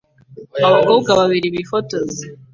[0.67, 2.21] Abakobwa babiri bifotoza